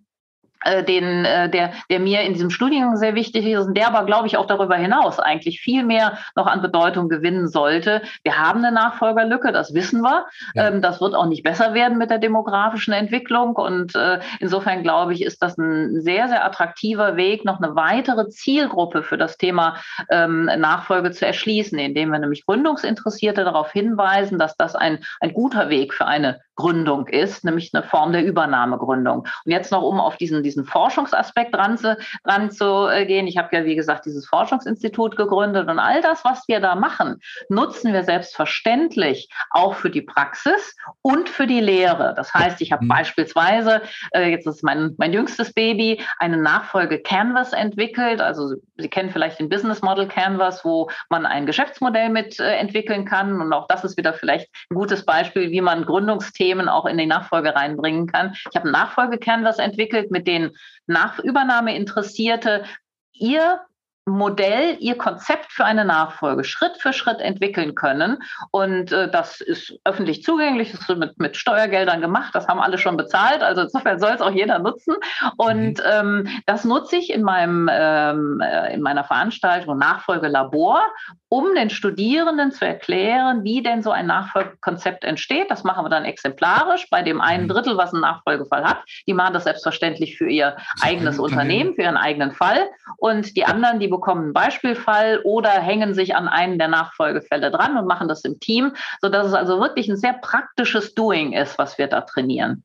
den, 0.84 1.26
äh, 1.26 1.50
der, 1.50 1.74
der 1.90 2.00
mir 2.00 2.22
in 2.22 2.34
diesem 2.34 2.50
Studiengang 2.50 2.98
sehr 2.98 3.16
wichtig 3.16 3.46
ist 3.46 3.68
und 3.68 3.78
der 3.78 3.88
aber, 3.88 4.06
glaube 4.06 4.28
ich, 4.28 4.38
auch 4.38 4.48
darüber 4.48 4.76
hinaus 4.76 5.20
eigentlich 5.20 5.60
viel 5.60 5.84
mehr 5.84 6.18
noch 6.36 6.48
an 6.48 6.62
Bedeutung 6.62 7.10
gewinnen 7.10 7.48
sollte. 7.48 8.02
Wir 8.24 8.38
haben 8.38 8.64
eine 8.64 8.74
Nachfolgerlücke, 8.74 9.52
das 9.52 9.74
wissen 9.74 10.02
wir. 10.02 10.26
Ja. 10.54 10.68
Ähm, 10.68 10.82
das 10.82 11.02
wird 11.02 11.16
auch 11.16 11.28
nicht 11.28 11.44
besser 11.44 11.74
werden 11.74 11.98
mit 11.98 12.10
der 12.10 12.18
demografischen 12.18 12.94
Entwicklung. 12.94 13.56
Und 13.56 13.96
äh, 13.96 14.20
insofern, 14.40 14.84
glaube 14.84 15.14
ich, 15.14 15.24
ist 15.24 15.42
das 15.42 15.58
ein 15.58 16.02
sehr, 16.02 16.28
sehr 16.28 16.44
attraktiver 16.46 17.16
Weg, 17.16 17.46
noch 17.46 17.62
eine 17.62 17.76
weitere 17.76 18.28
Zielgruppe 18.30 19.04
für 19.04 19.18
das 19.18 19.38
Thema 19.38 19.78
ähm, 20.10 20.46
Nachfolge 20.46 21.12
zu 21.12 21.26
erschließen, 21.26 21.78
indem 21.78 22.10
wir 22.10 22.20
nämlich 22.20 22.46
Gründungsinteressierte 22.46 23.44
darauf 23.44 23.72
hinweisen, 23.72 24.40
dass 24.40 24.56
das 24.58 24.76
ein, 24.76 25.04
ein 25.20 25.34
guter 25.34 25.70
Weg 25.70 25.94
für 25.94 26.06
eine 26.06 26.42
Gründung 26.56 27.08
ist, 27.08 27.44
nämlich 27.44 27.72
eine 27.74 27.84
Form 27.84 28.14
der 28.14 28.26
Übernahmegründung. 28.26 29.20
Und 29.20 29.52
jetzt 29.52 29.72
noch, 29.72 29.84
um 29.84 30.00
auf 30.00 30.18
diesen, 30.18 30.42
diesen 30.46 30.66
Forschungsaspekt 30.66 31.54
dran 31.54 31.78
zu, 31.78 31.98
dran 32.24 32.52
zu 32.52 32.88
gehen. 33.06 33.28
Ich 33.28 33.38
habe 33.38 33.56
ja, 33.56 33.66
wie 33.66 33.76
gesagt, 33.76 34.06
dieses 34.06 34.26
Forschungsinstitut 34.28 35.18
gegründet 35.18 35.70
und 35.70 35.80
all 35.80 36.02
das, 36.02 36.24
was 36.24 36.48
wir 36.48 36.60
da 36.60 36.76
machen, 36.76 37.20
nutzen 37.50 37.94
wir 37.94 38.04
selbstverständlich 38.04 39.30
auch 39.52 39.76
für 39.76 39.90
die 39.90 40.02
Praxis 40.02 40.76
und 41.02 41.30
für 41.30 41.48
die 41.48 41.60
Lehre. 41.60 42.14
Das 42.16 42.34
heißt, 42.34 42.62
ich 42.62 42.72
habe 42.72 42.86
mhm. 42.86 42.90
beispielsweise, 42.90 43.82
äh, 44.12 44.30
jetzt 44.30 44.48
ist 44.48 44.64
mein, 44.64 44.96
mein 44.98 45.14
jüngstes 45.14 45.54
Baby, 45.54 46.02
eine 46.20 46.38
Nachfolge 46.38 47.02
Canvas 47.02 47.54
entwickelt. 47.54 48.22
Also 48.22 48.56
Sie 48.78 48.90
kennen 48.90 49.10
vielleicht 49.10 49.40
den 49.40 49.50
Business 49.50 49.82
Model 49.82 50.08
Canvas, 50.08 50.64
wo 50.66 50.90
man 51.10 51.26
ein 51.26 51.46
Geschäftsmodell 51.46 52.10
mit 52.10 52.40
äh, 52.40 52.56
entwickeln 52.56 53.06
kann. 53.06 53.42
Und 53.42 53.54
auch 53.54 53.68
das 53.68 53.84
ist 53.84 53.98
wieder 53.98 54.14
vielleicht 54.14 54.50
ein 54.70 54.76
gutes 54.76 55.06
Beispiel, 55.06 55.52
wie 55.52 55.62
man 55.62 55.86
Gründungsthemen 55.86 56.46
Themen 56.46 56.70
auch 56.70 56.86
in 56.86 56.98
die 56.98 57.06
Nachfolge 57.06 57.56
reinbringen 57.56 58.08
kann. 58.08 58.34
Ich 58.34 58.56
habe 58.56 58.66
einen 58.66 58.72
Nachfolgecanvas 58.72 59.58
entwickelt, 59.58 60.12
mit 60.12 60.28
den 60.36 60.52
nach 60.86 61.20
Übernahme 61.20 61.76
Interessierte 61.76 62.66
ihr 63.14 63.62
Modell, 64.06 64.78
ihr 64.80 64.98
Konzept 64.98 65.52
für 65.52 65.66
eine 65.66 65.84
Nachfolge 65.84 66.44
Schritt 66.44 66.78
für 66.78 66.94
Schritt 66.94 67.20
entwickeln 67.20 67.74
können. 67.74 68.20
Und 68.52 68.92
äh, 68.92 69.10
das 69.10 69.42
ist 69.42 69.80
öffentlich 69.84 70.24
zugänglich, 70.24 70.72
das 70.72 70.82
ist 70.82 70.98
mit, 70.98 71.20
mit 71.20 71.36
Steuergeldern 71.36 72.02
gemacht, 72.02 72.36
das 72.36 72.48
haben 72.48 72.60
alle 72.60 72.78
schon 72.78 72.98
bezahlt. 72.98 73.42
Also 73.42 73.64
insofern 73.64 74.00
soll 74.00 74.12
es 74.12 74.22
auch 74.22 74.32
jeder 74.32 74.60
nutzen. 74.60 74.96
Und 75.38 75.80
mhm. 75.80 75.84
ähm, 75.92 76.28
das 76.46 76.66
nutze 76.66 76.98
ich 76.98 77.12
in, 77.12 77.24
meinem, 77.24 77.68
ähm, 77.72 78.42
äh, 78.42 78.76
in 78.76 78.82
meiner 78.82 79.04
Veranstaltung 79.04 79.80
Nachfolgelabor, 79.80 80.84
um 81.30 81.56
den 81.56 81.72
Studierenden 81.72 82.52
zu 82.52 82.66
erklären, 82.66 83.44
wie 83.44 83.64
denn 83.64 83.82
so 83.82 83.90
ein 83.90 84.06
Nachfolgekonzept 84.06 85.04
entsteht. 85.04 85.50
Das 85.50 85.64
machen 85.64 85.84
wir 85.84 85.90
dann 85.90 86.06
exemplarisch 86.06 86.88
bei 86.92 87.02
dem 87.02 87.22
einen 87.22 87.46
mhm. 87.46 87.50
Drittel, 87.50 87.78
was 87.78 87.92
einen 87.92 88.02
Nachfolgefall 88.02 88.64
hat. 88.66 88.84
Die 89.08 89.14
machen 89.14 89.34
das 89.34 89.46
selbstverständlich 89.46 90.16
für 90.16 90.28
ihr 90.28 90.56
eigenes 90.82 91.18
Unternehmen, 91.18 91.74
für 91.74 91.82
ihren 91.82 91.98
eigenen 91.98 92.32
Fall. 92.34 92.70
Und 92.98 93.36
die 93.36 93.46
anderen, 93.46 93.80
die 93.80 93.95
bekommen 93.96 94.26
einen 94.26 94.34
Beispielfall 94.34 95.22
oder 95.24 95.50
hängen 95.50 95.94
sich 95.94 96.16
an 96.16 96.28
einen 96.28 96.58
der 96.58 96.68
Nachfolgefälle 96.68 97.52
dran 97.52 97.78
und 97.78 97.88
machen 97.88 98.08
das 98.08 98.24
im 98.24 98.40
Team, 98.40 98.74
sodass 99.02 99.28
es 99.28 99.34
also 99.34 99.60
wirklich 99.60 99.88
ein 99.90 99.98
sehr 99.98 100.14
praktisches 100.14 100.94
Doing 100.94 101.34
ist, 101.34 101.58
was 101.58 101.78
wir 101.78 101.88
da 101.88 102.02
trainieren. 102.02 102.64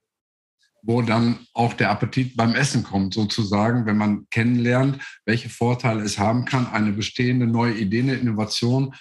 Wo 0.82 1.02
dann 1.02 1.46
auch 1.52 1.74
der 1.74 1.90
Appetit 1.90 2.36
beim 2.36 2.54
Essen 2.54 2.82
kommt, 2.82 3.12
sozusagen, 3.12 3.84
wenn 3.84 3.98
man 3.98 4.26
kennenlernt, 4.30 4.98
welche 5.26 5.50
Vorteile 5.50 6.02
es 6.02 6.18
haben 6.18 6.46
kann, 6.46 6.66
eine 6.72 6.92
bestehende 6.92 7.46
neue 7.46 7.74
Idee, 7.74 8.00
eine 8.00 8.14
Innovation 8.14 8.94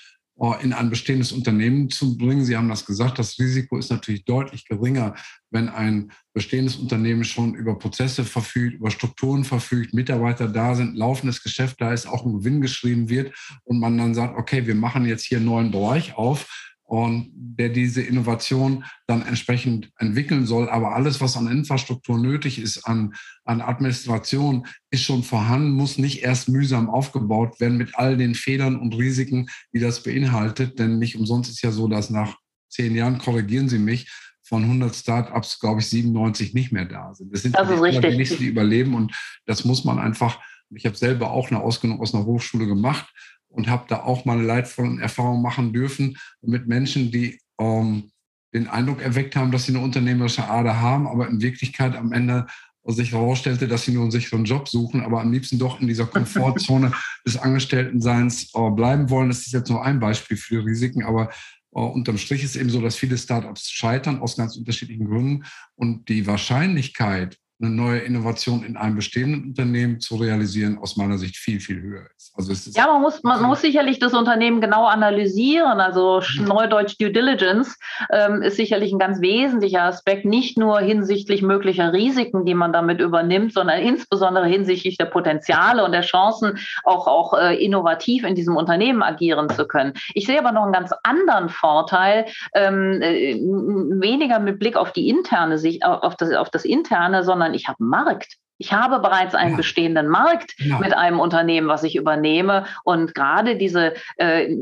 in 0.61 0.71
ein 0.73 0.89
bestehendes 0.89 1.31
Unternehmen 1.31 1.89
zu 1.89 2.17
bringen. 2.17 2.45
Sie 2.45 2.55
haben 2.55 2.69
das 2.69 2.85
gesagt, 2.85 3.19
das 3.19 3.37
Risiko 3.39 3.77
ist 3.77 3.91
natürlich 3.91 4.23
deutlich 4.23 4.65
geringer, 4.65 5.15
wenn 5.51 5.67
ein 5.67 6.11
bestehendes 6.33 6.77
Unternehmen 6.77 7.25
schon 7.25 7.55
über 7.55 7.77
Prozesse 7.77 8.23
verfügt, 8.23 8.75
über 8.75 8.89
Strukturen 8.89 9.43
verfügt, 9.43 9.93
Mitarbeiter 9.93 10.47
da 10.47 10.75
sind, 10.75 10.95
laufendes 10.95 11.43
Geschäft 11.43 11.81
da 11.81 11.91
ist, 11.91 12.07
auch 12.07 12.25
ein 12.25 12.37
Gewinn 12.37 12.61
geschrieben 12.61 13.09
wird 13.09 13.35
und 13.65 13.79
man 13.79 13.97
dann 13.97 14.15
sagt, 14.15 14.37
okay, 14.37 14.65
wir 14.65 14.75
machen 14.75 15.05
jetzt 15.05 15.25
hier 15.25 15.39
einen 15.39 15.47
neuen 15.47 15.71
Bereich 15.71 16.15
auf 16.15 16.68
und 16.89 17.29
der 17.35 17.69
diese 17.69 18.01
Innovation 18.01 18.83
dann 19.05 19.21
entsprechend 19.21 19.91
entwickeln 19.99 20.47
soll. 20.47 20.67
Aber 20.69 20.95
alles, 20.95 21.21
was 21.21 21.37
an 21.37 21.47
Infrastruktur 21.47 22.17
nötig 22.17 22.57
ist, 22.57 22.83
an, 22.85 23.13
an 23.45 23.61
Administration, 23.61 24.65
ist 24.89 25.03
schon 25.03 25.21
vorhanden, 25.21 25.69
muss 25.69 25.99
nicht 25.99 26.23
erst 26.23 26.49
mühsam 26.49 26.89
aufgebaut 26.89 27.59
werden 27.59 27.77
mit 27.77 27.93
all 27.93 28.17
den 28.17 28.33
Fehlern 28.33 28.75
und 28.75 28.97
Risiken, 28.97 29.49
die 29.71 29.79
das 29.79 30.01
beinhaltet. 30.01 30.79
Denn 30.79 30.97
nicht 30.97 31.15
umsonst 31.15 31.51
ist 31.51 31.61
ja 31.61 31.71
so, 31.71 31.87
dass 31.87 32.09
nach 32.09 32.37
zehn 32.69 32.95
Jahren, 32.95 33.19
korrigieren 33.19 33.69
Sie 33.69 33.77
mich, 33.79 34.09
von 34.41 34.63
100 34.63 34.95
Startups, 34.95 35.59
glaube 35.59 35.81
ich, 35.81 35.87
97 35.89 36.55
nicht 36.55 36.71
mehr 36.71 36.85
da 36.85 37.13
sind. 37.13 37.31
Das 37.31 37.43
sind 37.43 37.55
das 37.55 37.67
die 37.67 37.79
wenigsten, 37.79 38.39
die 38.39 38.47
überleben. 38.47 38.95
Und 38.95 39.15
das 39.45 39.63
muss 39.63 39.85
man 39.85 39.99
einfach, 39.99 40.41
ich 40.71 40.87
habe 40.87 40.95
selber 40.97 41.29
auch 41.29 41.51
eine 41.51 41.61
Ausbildung 41.61 42.01
aus 42.01 42.15
einer 42.15 42.25
Hochschule 42.25 42.65
gemacht 42.65 43.05
und 43.49 43.67
habe 43.67 43.85
da 43.87 44.03
auch 44.03 44.25
mal 44.25 44.37
eine 44.37 44.47
leidvolle 44.47 45.01
Erfahrung 45.01 45.41
machen 45.41 45.73
dürfen 45.73 46.17
mit 46.41 46.67
Menschen, 46.67 47.11
die 47.11 47.39
ähm, 47.59 48.11
den 48.53 48.67
Eindruck 48.67 49.01
erweckt 49.01 49.35
haben, 49.35 49.51
dass 49.51 49.65
sie 49.65 49.75
eine 49.75 49.83
unternehmerische 49.83 50.47
Ader 50.47 50.81
haben, 50.81 51.07
aber 51.07 51.27
in 51.27 51.41
Wirklichkeit 51.41 51.95
am 51.95 52.11
Ende 52.11 52.47
sich 52.85 53.11
herausstellte, 53.11 53.67
dass 53.67 53.83
sie 53.83 53.91
nur 53.91 54.03
einen 54.03 54.11
sicheren 54.11 54.45
Job 54.45 54.67
suchen, 54.67 55.01
aber 55.01 55.21
am 55.21 55.31
liebsten 55.31 55.59
doch 55.59 55.79
in 55.79 55.87
dieser 55.87 56.05
Komfortzone 56.05 56.91
des 57.25 57.37
Angestelltenseins 57.37 58.51
äh, 58.55 58.69
bleiben 58.71 59.09
wollen. 59.09 59.29
Das 59.29 59.45
ist 59.45 59.53
jetzt 59.53 59.69
nur 59.69 59.83
ein 59.83 59.99
Beispiel 59.99 60.37
für 60.37 60.65
Risiken, 60.65 61.03
aber 61.03 61.29
äh, 61.73 61.79
unterm 61.79 62.17
Strich 62.17 62.43
ist 62.43 62.55
eben 62.55 62.69
so, 62.69 62.81
dass 62.81 62.95
viele 62.95 63.17
Startups 63.17 63.69
scheitern 63.69 64.21
aus 64.21 64.37
ganz 64.37 64.55
unterschiedlichen 64.57 65.07
Gründen 65.07 65.45
und 65.75 66.09
die 66.09 66.25
Wahrscheinlichkeit, 66.25 67.37
eine 67.61 67.71
neue 67.71 67.99
Innovation 67.99 68.63
in 68.63 68.77
einem 68.77 68.95
bestehenden 68.95 69.43
Unternehmen 69.43 69.99
zu 69.99 70.15
realisieren, 70.15 70.77
aus 70.77 70.95
meiner 70.95 71.17
Sicht 71.17 71.35
viel, 71.35 71.59
viel 71.59 71.81
höher 71.81 72.03
ist. 72.15 72.31
Also 72.35 72.53
ist 72.53 72.77
ja, 72.77 72.87
man 72.87 73.01
muss, 73.01 73.21
man 73.23 73.43
muss 73.43 73.61
sicherlich 73.61 73.99
das 73.99 74.13
Unternehmen 74.13 74.61
genau 74.61 74.85
analysieren. 74.85 75.81
Also 75.81 76.21
mhm. 76.37 76.45
Neudeutsch 76.45 76.95
Due 76.99 77.11
Diligence 77.11 77.77
ähm, 78.11 78.41
ist 78.41 78.55
sicherlich 78.55 78.93
ein 78.93 78.99
ganz 78.99 79.19
wesentlicher 79.19 79.83
Aspekt, 79.83 80.23
nicht 80.23 80.57
nur 80.57 80.79
hinsichtlich 80.79 81.41
möglicher 81.41 81.91
Risiken, 81.91 82.45
die 82.45 82.53
man 82.53 82.71
damit 82.71 83.01
übernimmt, 83.01 83.53
sondern 83.53 83.79
insbesondere 83.79 84.47
hinsichtlich 84.47 84.97
der 84.97 85.05
Potenziale 85.05 85.83
und 85.83 85.91
der 85.91 86.01
Chancen, 86.01 86.59
auch, 86.85 87.07
auch 87.07 87.33
äh, 87.33 87.55
innovativ 87.55 88.23
in 88.23 88.35
diesem 88.35 88.55
Unternehmen 88.55 89.03
agieren 89.03 89.49
zu 89.49 89.67
können. 89.67 89.93
Ich 90.13 90.25
sehe 90.25 90.39
aber 90.39 90.53
noch 90.53 90.63
einen 90.63 90.73
ganz 90.73 90.93
anderen 91.03 91.49
Vorteil, 91.49 92.25
ähm, 92.55 93.01
äh, 93.01 93.35
weniger 93.35 94.39
mit 94.39 94.59
Blick 94.59 94.77
auf 94.77 94.93
die 94.93 95.09
interne 95.09 95.57
Sicht, 95.57 95.83
auf 95.85 96.15
das, 96.15 96.33
auf 96.33 96.49
das 96.49 96.63
interne, 96.63 97.23
sondern 97.23 97.48
sondern 97.49 97.55
ich 97.55 97.67
habe 97.67 97.79
einen 97.79 97.89
Markt. 97.89 98.37
Ich 98.61 98.73
habe 98.73 98.99
bereits 98.99 99.35
einen 99.35 99.51
ja. 99.51 99.57
bestehenden 99.57 100.09
Markt 100.09 100.53
ja. 100.57 100.79
mit 100.79 100.93
einem 100.93 101.21
Unternehmen, 101.21 101.69
was 101.69 101.83
ich 101.83 101.95
übernehme. 101.95 102.65
Und 102.83 103.15
gerade 103.15 103.55
diese, 103.55 103.93
äh, 104.17 104.53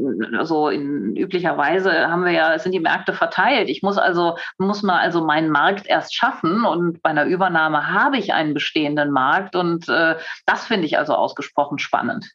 so 0.44 0.70
in, 0.70 1.16
üblicherweise 1.16 2.08
haben 2.08 2.24
wir 2.24 2.32
ja, 2.32 2.60
sind 2.60 2.74
die 2.74 2.80
Märkte 2.80 3.14
verteilt. 3.14 3.70
Ich 3.70 3.82
muss 3.82 3.98
also, 3.98 4.38
muss 4.60 4.84
mal 4.84 5.00
also 5.00 5.26
meinen 5.26 5.50
Markt 5.50 5.88
erst 5.88 6.14
schaffen. 6.14 6.64
Und 6.64 7.02
bei 7.02 7.10
einer 7.10 7.26
Übernahme 7.26 7.92
habe 7.92 8.20
ich 8.20 8.34
einen 8.34 8.54
bestehenden 8.54 9.10
Markt. 9.10 9.56
Und 9.56 9.90
äh, 9.90 10.16
das 10.46 10.66
finde 10.66 10.86
ich 10.86 11.00
also 11.00 11.16
ausgesprochen 11.16 11.80
spannend. 11.80 12.30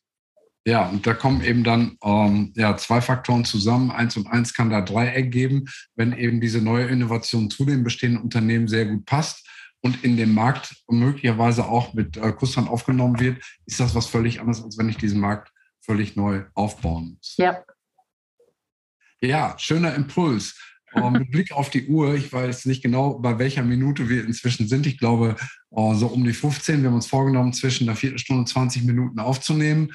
Ja, 0.66 0.88
und 0.88 1.06
da 1.06 1.14
kommen 1.14 1.44
eben 1.44 1.62
dann 1.62 1.96
ähm, 2.04 2.52
ja, 2.56 2.76
zwei 2.76 3.00
Faktoren 3.00 3.44
zusammen. 3.44 3.92
Eins 3.92 4.16
und 4.16 4.26
eins 4.26 4.52
kann 4.52 4.70
da 4.70 4.80
drei 4.80 5.06
ergeben, 5.06 5.66
wenn 5.94 6.12
eben 6.12 6.40
diese 6.40 6.60
neue 6.60 6.86
Innovation 6.86 7.50
zu 7.50 7.64
dem 7.64 7.84
bestehenden 7.84 8.20
Unternehmen 8.22 8.66
sehr 8.66 8.86
gut 8.86 9.06
passt 9.06 9.46
und 9.82 10.04
in 10.04 10.16
dem 10.16 10.32
Markt 10.32 10.76
möglicherweise 10.88 11.66
auch 11.66 11.92
mit 11.92 12.16
äh, 12.16 12.32
Kusshand 12.32 12.68
aufgenommen 12.68 13.18
wird, 13.20 13.42
ist 13.66 13.80
das 13.80 13.94
was 13.94 14.06
völlig 14.06 14.40
anderes, 14.40 14.62
als 14.62 14.78
wenn 14.78 14.88
ich 14.88 14.96
diesen 14.96 15.20
Markt 15.20 15.52
völlig 15.80 16.16
neu 16.16 16.44
aufbauen 16.54 17.16
muss. 17.16 17.34
Ja. 17.36 17.62
Ja, 19.20 19.54
schöner 19.58 19.94
Impuls. 19.94 20.58
Ähm, 20.94 21.12
mit 21.12 21.30
Blick 21.30 21.52
auf 21.52 21.70
die 21.70 21.86
Uhr, 21.86 22.14
ich 22.14 22.32
weiß 22.32 22.66
nicht 22.66 22.82
genau, 22.82 23.18
bei 23.18 23.38
welcher 23.38 23.62
Minute 23.62 24.08
wir 24.08 24.24
inzwischen 24.24 24.68
sind. 24.68 24.86
Ich 24.86 24.98
glaube, 24.98 25.36
äh, 25.70 25.94
so 25.94 26.06
um 26.08 26.24
die 26.24 26.32
15. 26.32 26.82
Wir 26.82 26.88
haben 26.88 26.96
uns 26.96 27.06
vorgenommen, 27.06 27.52
zwischen 27.52 27.88
einer 27.88 27.96
Viertelstunde 27.96 28.40
und 28.40 28.48
20 28.48 28.84
Minuten 28.84 29.18
aufzunehmen. 29.18 29.92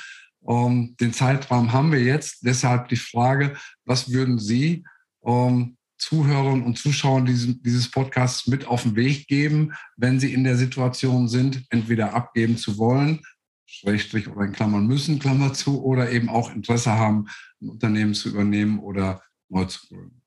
Ähm, 0.48 0.96
den 1.00 1.14
Zeitraum 1.14 1.72
haben 1.72 1.92
wir 1.92 2.02
jetzt. 2.02 2.46
Deshalb 2.46 2.90
die 2.90 2.96
Frage, 2.96 3.56
was 3.86 4.12
würden 4.12 4.40
Sie 4.40 4.84
ähm, 5.26 5.77
Zuhörern 5.98 6.64
und 6.64 6.78
Zuschauern 6.78 7.26
dieses, 7.26 7.62
dieses 7.62 7.90
Podcasts 7.90 8.48
mit 8.48 8.68
auf 8.68 8.84
den 8.84 8.96
Weg 8.96 9.28
geben, 9.28 9.74
wenn 9.96 10.20
sie 10.20 10.34
in 10.34 10.44
der 10.44 10.56
Situation 10.56 11.28
sind, 11.28 11.66
entweder 11.70 12.14
abgeben 12.14 12.58
zu 12.58 12.78
wollen, 12.78 13.22
Schrägstrich 13.66 14.30
oder 14.30 14.46
in 14.46 14.54
Klammern 14.54 14.88
müssen, 14.88 15.20
Klammer 15.20 15.54
zu, 15.54 15.84
oder 15.84 16.10
eben 16.12 16.30
auch 16.30 16.54
Interesse 16.54 16.92
haben, 16.92 17.28
ein 17.62 17.70
Unternehmen 17.70 18.14
zu 18.14 18.30
übernehmen 18.30 18.80
oder 18.80 19.22
neu 19.50 19.66
zu 19.66 19.88
gründen. 19.88 20.22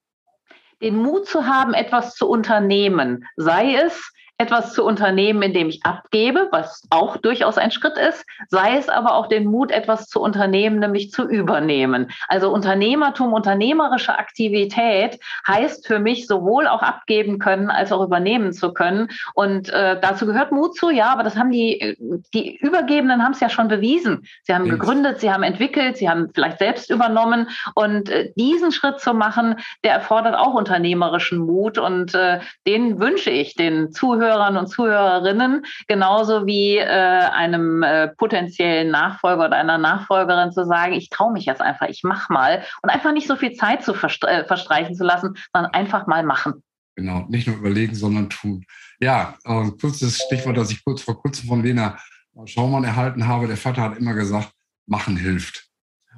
Den 0.82 0.96
Mut 0.96 1.26
zu 1.26 1.46
haben, 1.46 1.74
etwas 1.74 2.14
zu 2.14 2.28
unternehmen, 2.28 3.24
sei 3.36 3.74
es 3.74 4.12
etwas 4.40 4.72
zu 4.72 4.86
unternehmen, 4.86 5.42
indem 5.42 5.68
ich 5.68 5.84
abgebe, 5.84 6.48
was 6.50 6.82
auch 6.88 7.18
durchaus 7.18 7.58
ein 7.58 7.70
Schritt 7.70 7.98
ist, 7.98 8.24
sei 8.48 8.78
es 8.78 8.88
aber 8.88 9.14
auch 9.14 9.26
den 9.26 9.44
Mut, 9.44 9.70
etwas 9.70 10.06
zu 10.06 10.18
unternehmen, 10.18 10.78
nämlich 10.78 11.10
zu 11.12 11.28
übernehmen. 11.28 12.10
Also 12.26 12.50
Unternehmertum, 12.50 13.34
unternehmerische 13.34 14.18
Aktivität 14.18 15.20
heißt 15.46 15.86
für 15.86 15.98
mich 15.98 16.26
sowohl 16.26 16.66
auch 16.68 16.80
abgeben 16.80 17.38
können 17.38 17.68
als 17.68 17.92
auch 17.92 18.02
übernehmen 18.02 18.54
zu 18.54 18.72
können. 18.72 19.08
Und 19.34 19.68
äh, 19.68 20.00
dazu 20.00 20.24
gehört 20.24 20.52
Mut 20.52 20.74
zu, 20.74 20.88
ja, 20.88 21.08
aber 21.12 21.22
das 21.22 21.36
haben 21.36 21.50
die, 21.50 21.98
die 22.32 22.56
Übergebenen 22.56 23.22
haben 23.22 23.32
es 23.32 23.40
ja 23.40 23.50
schon 23.50 23.68
bewiesen. 23.68 24.26
Sie 24.44 24.54
haben 24.54 24.70
gegründet, 24.70 25.20
sie 25.20 25.30
haben 25.30 25.42
entwickelt, 25.42 25.98
sie 25.98 26.08
haben 26.08 26.30
vielleicht 26.34 26.60
selbst 26.60 26.88
übernommen. 26.88 27.50
Und 27.74 28.08
äh, 28.08 28.32
diesen 28.36 28.72
Schritt 28.72 29.00
zu 29.00 29.12
machen, 29.12 29.56
der 29.84 29.92
erfordert 29.92 30.34
auch 30.34 30.54
unternehmerischen 30.54 31.40
Mut. 31.40 31.76
Und 31.76 32.14
äh, 32.14 32.40
den 32.66 32.98
wünsche 32.98 33.28
ich 33.28 33.54
den 33.54 33.92
Zuhörern 33.92 34.29
und 34.56 34.66
Zuhörerinnen, 34.68 35.64
genauso 35.88 36.46
wie 36.46 36.76
äh, 36.76 36.84
einem 36.84 37.82
äh, 37.82 38.08
potenziellen 38.08 38.90
Nachfolger 38.90 39.46
oder 39.46 39.56
einer 39.56 39.78
Nachfolgerin 39.78 40.52
zu 40.52 40.64
sagen, 40.64 40.92
ich 40.92 41.10
traue 41.10 41.32
mich 41.32 41.44
jetzt 41.44 41.62
einfach, 41.62 41.88
ich 41.88 42.02
mach 42.02 42.28
mal 42.28 42.62
und 42.82 42.90
einfach 42.90 43.12
nicht 43.12 43.26
so 43.26 43.36
viel 43.36 43.52
Zeit 43.52 43.82
zu 43.82 43.92
äh, 43.92 44.44
verstreichen 44.44 44.94
zu 44.94 45.04
lassen, 45.04 45.36
sondern 45.52 45.72
einfach 45.72 46.06
mal 46.06 46.22
machen. 46.22 46.62
Genau, 46.96 47.26
nicht 47.28 47.46
nur 47.46 47.56
überlegen, 47.56 47.94
sondern 47.94 48.28
tun. 48.28 48.64
Ja, 49.00 49.34
äh, 49.44 49.70
kurzes 49.80 50.18
Stichwort, 50.18 50.56
das 50.56 50.70
ich 50.70 50.84
kurz 50.84 51.02
vor 51.02 51.20
kurzem 51.20 51.48
von 51.48 51.62
Lena 51.62 51.98
Schaumann 52.44 52.84
erhalten 52.84 53.26
habe. 53.26 53.46
Der 53.46 53.56
Vater 53.56 53.82
hat 53.82 53.98
immer 53.98 54.14
gesagt, 54.14 54.52
machen 54.86 55.16
hilft. 55.16 55.68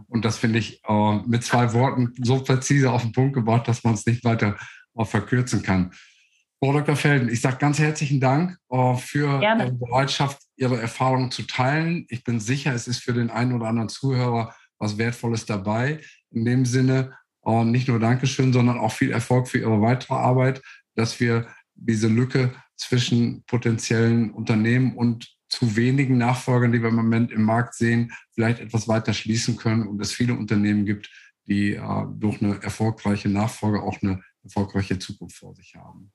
Und 0.08 0.24
das 0.24 0.38
finde 0.38 0.58
ich 0.58 0.82
äh, 0.88 1.18
mit 1.26 1.44
zwei 1.44 1.72
Worten 1.72 2.12
so 2.22 2.42
präzise 2.42 2.90
auf 2.90 3.02
den 3.02 3.12
Punkt 3.12 3.34
gebracht, 3.34 3.68
dass 3.68 3.84
man 3.84 3.94
es 3.94 4.06
nicht 4.06 4.24
weiter 4.24 4.56
äh, 4.96 5.04
verkürzen 5.04 5.62
kann. 5.62 5.92
Frau 6.62 6.72
Dr. 6.72 6.94
Felden, 6.94 7.28
ich 7.28 7.40
sage 7.40 7.56
ganz 7.56 7.80
herzlichen 7.80 8.20
Dank 8.20 8.56
äh, 8.70 8.94
für 8.94 9.40
Gerne. 9.40 9.64
Ihre 9.64 9.72
Bereitschaft, 9.72 10.42
Ihre 10.54 10.80
Erfahrungen 10.80 11.32
zu 11.32 11.42
teilen. 11.42 12.06
Ich 12.08 12.22
bin 12.22 12.38
sicher, 12.38 12.72
es 12.72 12.86
ist 12.86 13.02
für 13.02 13.12
den 13.12 13.30
einen 13.30 13.52
oder 13.52 13.66
anderen 13.66 13.88
Zuhörer 13.88 14.54
was 14.78 14.96
Wertvolles 14.96 15.44
dabei. 15.44 15.98
In 16.30 16.44
dem 16.44 16.64
Sinne, 16.64 17.18
äh, 17.44 17.64
nicht 17.64 17.88
nur 17.88 17.98
Dankeschön, 17.98 18.52
sondern 18.52 18.78
auch 18.78 18.92
viel 18.92 19.10
Erfolg 19.10 19.48
für 19.48 19.58
Ihre 19.58 19.82
weitere 19.82 20.14
Arbeit, 20.14 20.62
dass 20.94 21.18
wir 21.18 21.48
diese 21.74 22.06
Lücke 22.06 22.54
zwischen 22.76 23.42
potenziellen 23.46 24.30
Unternehmen 24.30 24.94
und 24.94 25.34
zu 25.48 25.74
wenigen 25.74 26.16
Nachfolgern, 26.16 26.70
die 26.70 26.80
wir 26.80 26.90
im 26.90 26.94
Moment 26.94 27.32
im 27.32 27.42
Markt 27.42 27.74
sehen, 27.74 28.12
vielleicht 28.36 28.60
etwas 28.60 28.86
weiter 28.86 29.14
schließen 29.14 29.56
können 29.56 29.88
und 29.88 30.00
es 30.00 30.12
viele 30.12 30.34
Unternehmen 30.34 30.86
gibt, 30.86 31.10
die 31.48 31.72
äh, 31.72 32.06
durch 32.20 32.40
eine 32.40 32.62
erfolgreiche 32.62 33.28
Nachfolge 33.28 33.82
auch 33.82 34.00
eine 34.00 34.22
erfolgreiche 34.44 35.00
Zukunft 35.00 35.38
vor 35.38 35.56
sich 35.56 35.74
haben. 35.74 36.12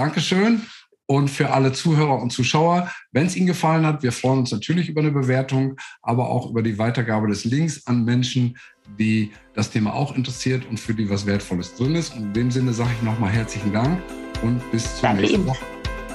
Dankeschön. 0.00 0.62
Und 1.04 1.28
für 1.28 1.50
alle 1.50 1.72
Zuhörer 1.72 2.22
und 2.22 2.30
Zuschauer, 2.30 2.90
wenn 3.12 3.26
es 3.26 3.36
Ihnen 3.36 3.48
gefallen 3.48 3.84
hat, 3.84 4.02
wir 4.02 4.12
freuen 4.12 4.38
uns 4.38 4.52
natürlich 4.52 4.88
über 4.88 5.00
eine 5.02 5.10
Bewertung, 5.10 5.76
aber 6.00 6.30
auch 6.30 6.48
über 6.48 6.62
die 6.62 6.78
Weitergabe 6.78 7.28
des 7.28 7.44
Links 7.44 7.86
an 7.86 8.04
Menschen, 8.04 8.56
die 8.98 9.30
das 9.52 9.70
Thema 9.70 9.92
auch 9.92 10.16
interessiert 10.16 10.64
und 10.70 10.80
für 10.80 10.94
die 10.94 11.10
was 11.10 11.26
Wertvolles 11.26 11.74
drin 11.74 11.96
ist. 11.96 12.14
Und 12.14 12.22
in 12.22 12.32
dem 12.32 12.50
Sinne 12.50 12.72
sage 12.72 12.90
ich 12.96 13.02
nochmal 13.02 13.30
herzlichen 13.30 13.74
Dank 13.74 14.00
und 14.40 14.58
bis 14.70 14.84
zur 14.94 15.02
Danke 15.02 15.22
nächsten 15.22 15.40
Ihnen. 15.40 15.48
Woche. 15.48 15.64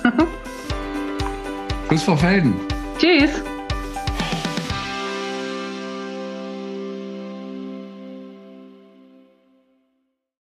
Tschüss, 1.89 2.03
Frau 2.03 2.15
Felden. 2.15 2.55
Tschüss. 2.97 3.43